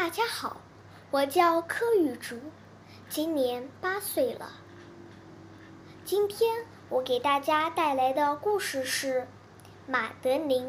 [0.00, 0.56] 大家好，
[1.10, 2.34] 我叫柯雨竹，
[3.10, 4.50] 今年八岁了。
[6.06, 9.20] 今天我给大家带来的故事是
[9.86, 10.64] 《马德琳》。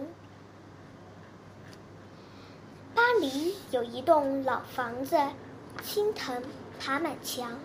[2.94, 5.17] 巴黎有一栋老房子，
[5.81, 6.43] 青藤
[6.77, 7.57] 爬满墙。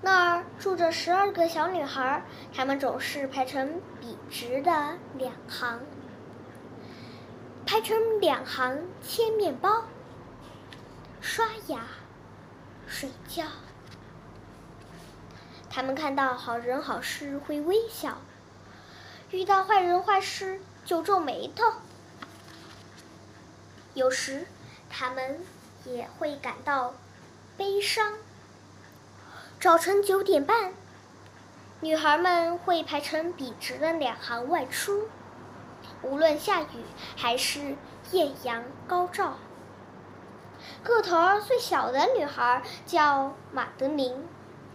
[0.00, 2.22] 那儿住着十二个小女孩，
[2.54, 5.80] 她们总是排成笔直的两行，
[7.66, 9.82] 排成两行切面包。
[11.22, 11.86] 刷牙、
[12.88, 13.44] 睡觉。
[15.70, 18.18] 他们看到好人好事会微笑，
[19.30, 21.64] 遇到坏人坏事就皱眉头。
[23.94, 24.46] 有时，
[24.90, 25.40] 他们
[25.84, 26.92] 也会感到
[27.56, 28.14] 悲伤。
[29.60, 30.74] 早晨九点半，
[31.80, 35.08] 女孩们会排成笔直的两行外出，
[36.02, 36.84] 无论下雨
[37.16, 37.76] 还是
[38.10, 39.38] 艳阳高照。
[40.82, 44.26] 个头最小的女孩叫马德琳，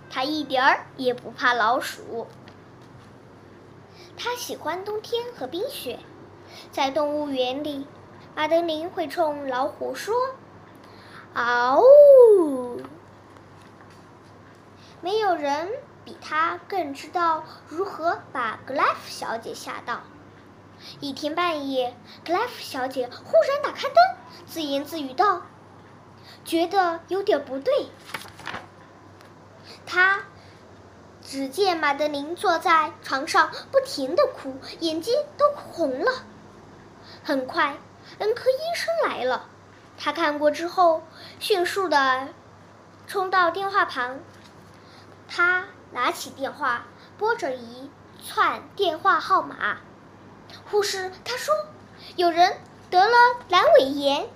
[0.09, 2.28] 她一点儿也不怕老鼠。
[4.18, 6.00] 她喜欢冬天和冰雪，
[6.72, 7.86] 在动物园里，
[8.36, 10.16] 马德琳会冲老虎说
[11.36, 12.81] ：“嗷呜！”
[15.02, 15.70] 没有人
[16.06, 20.02] 比她更知道如何把格莱夫小姐吓到。
[21.02, 23.98] 一天半夜，格莱夫小姐忽然打开灯，
[24.46, 25.42] 自言自语道。
[26.48, 27.88] 觉得有点不对，
[29.86, 30.23] 他
[31.22, 36.23] 只见马德琳坐在床上，不停的哭，眼睛都红了。
[37.22, 37.75] 很快，
[38.20, 39.50] 恩科医生来了，
[39.98, 41.03] 他看过之后，
[41.38, 42.30] 迅速的
[43.08, 44.22] 冲到电话旁。
[45.28, 46.86] 他拿起电话，
[47.18, 47.92] 拨着一
[48.25, 49.80] 串电话号码。
[50.72, 51.53] 护士，他说，
[52.16, 52.56] 有人
[52.90, 53.18] 得了
[53.50, 54.30] 阑尾炎。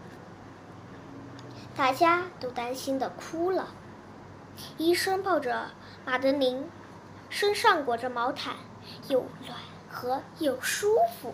[1.82, 3.70] 大家都担心的哭了。
[4.78, 5.72] 医生抱着
[6.06, 6.70] 马德琳，
[7.32, 8.58] 身上裹着毛毯，
[9.08, 9.58] 又暖
[9.89, 11.33] 和又舒服。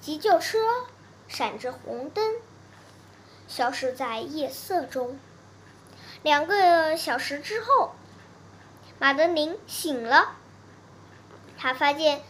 [0.00, 0.58] 急救车
[1.28, 2.36] 闪着红灯，
[3.46, 5.20] 消失在夜色中。
[6.22, 7.92] 两个小时之后，
[8.98, 10.36] 马德琳醒了。
[11.58, 12.22] 她发现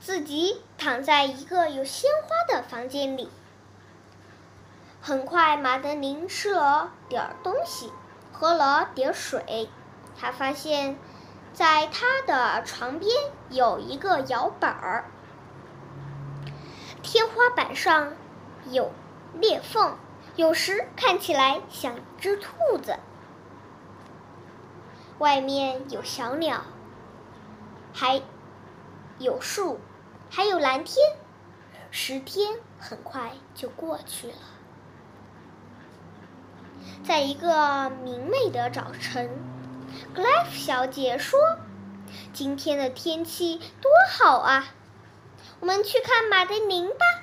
[0.00, 3.28] 自己躺在一个有鲜花的房间里。
[5.06, 7.92] 很快，马德琳吃了点东西，
[8.32, 9.70] 喝了点水。
[10.18, 10.98] 他发现，
[11.52, 13.12] 在他的床边
[13.48, 15.04] 有一个摇板儿，
[17.04, 18.14] 天花板上
[18.68, 18.90] 有
[19.34, 19.96] 裂缝，
[20.34, 22.98] 有时看起来像只兔子。
[25.18, 26.64] 外面有小鸟，
[27.94, 28.20] 还
[29.18, 29.78] 有树，
[30.28, 30.96] 还有蓝天。
[31.92, 34.34] 十天很快就过去了。
[37.06, 39.30] 在一个明媚的早晨，
[40.12, 41.38] 格莱夫小姐说
[42.34, 44.74] ：“今天的天气多好啊，
[45.60, 47.22] 我们去看马德琳吧。”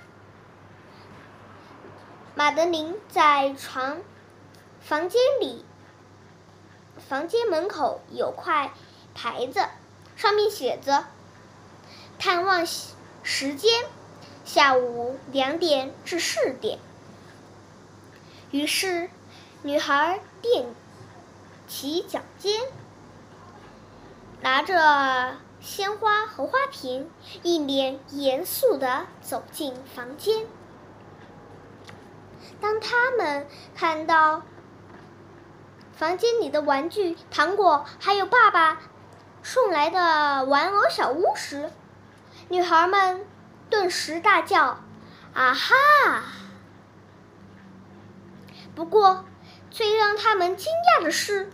[2.33, 3.99] 马德琳在床
[4.79, 5.65] 房间里，
[7.09, 8.71] 房间门口有块
[9.13, 9.65] 牌子，
[10.15, 11.07] 上面写着
[12.17, 12.65] ：“探望
[13.21, 13.83] 时间，
[14.45, 16.79] 下午两点至四点。”
[18.51, 19.09] 于是。
[19.65, 20.65] 女孩踮
[21.69, 22.63] 起脚尖，
[24.41, 27.09] 拿着鲜花和花瓶，
[27.43, 30.45] 一脸严肃的走进房间。
[32.59, 34.41] 当他们看到
[35.95, 38.81] 房间里的玩具、糖果，还有爸爸
[39.43, 41.71] 送来的玩偶小屋时，
[42.49, 43.25] 女孩们
[43.69, 44.79] 顿时大叫
[45.33, 45.73] ：“啊哈！”
[48.75, 49.23] 不过。
[49.73, 51.49] 最让他们惊讶的是，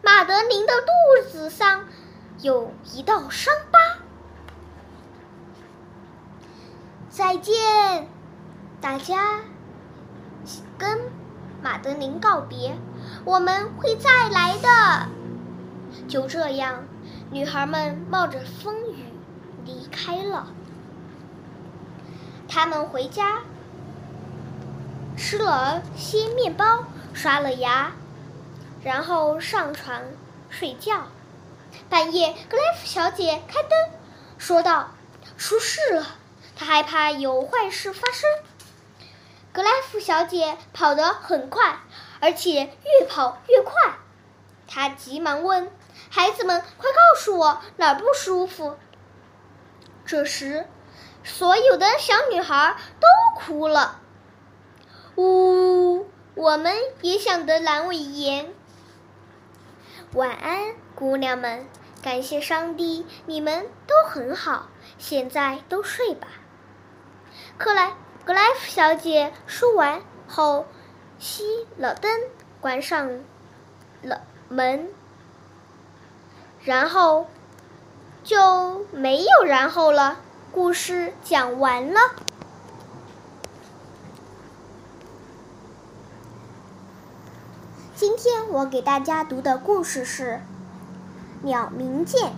[0.00, 1.84] 马德琳的肚子上
[2.40, 3.78] 有一道伤疤。
[7.10, 8.08] 再见，
[8.80, 9.40] 大家
[10.78, 11.12] 跟
[11.62, 12.78] 马德琳告别，
[13.26, 15.08] 我们会再来的。
[16.08, 16.84] 就这样，
[17.30, 19.04] 女孩们冒着风雨
[19.66, 20.46] 离开了。
[22.48, 23.40] 他们回家，
[25.18, 26.84] 吃了些面包。
[27.18, 27.90] 刷了牙，
[28.84, 30.02] 然后上床
[30.50, 31.08] 睡觉。
[31.90, 33.70] 半夜，格莱夫小姐开灯，
[34.38, 34.90] 说道
[35.36, 36.06] ：“出事了，
[36.54, 38.30] 她害怕有坏事发生。”
[39.52, 41.80] 格莱夫小姐跑得很快，
[42.20, 42.52] 而且
[43.00, 43.96] 越跑越快。
[44.68, 45.72] 她急忙问
[46.10, 48.76] ：“孩子们，快告诉我哪儿不舒服？”
[50.06, 50.68] 这时，
[51.24, 53.08] 所有的小女孩都
[53.40, 53.98] 哭了。
[55.16, 56.06] 呜。
[56.38, 58.54] 我们也想得阑尾炎。
[60.12, 61.66] 晚安，姑娘们，
[62.00, 64.68] 感谢上帝，你们都很好，
[64.98, 66.28] 现在都睡吧。
[67.58, 67.92] 克莱
[68.24, 70.68] 格莱夫小姐说完后，
[71.20, 71.42] 熄
[71.76, 72.08] 了灯，
[72.60, 73.10] 关上
[74.02, 74.90] 了门，
[76.62, 77.26] 然后
[78.22, 80.20] 就没有然后了。
[80.52, 82.00] 故事讲完了。
[87.98, 90.34] 今天我给大家读的故事是
[91.42, 92.30] 《鸟鸣涧》，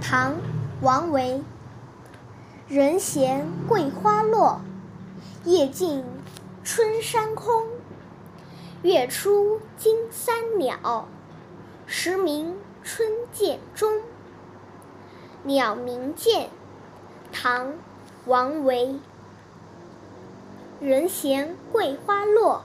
[0.00, 0.32] 唐·
[0.80, 1.42] 王维。
[2.68, 4.62] 人闲桂花落，
[5.44, 6.06] 夜静
[6.64, 7.66] 春山空。
[8.80, 11.06] 月出惊三鸟，
[11.84, 13.98] 时鸣春涧中。
[15.42, 16.44] 《鸟鸣涧》，
[17.30, 17.66] 唐·
[18.24, 18.98] 王维。
[20.80, 22.64] 人闲桂花落。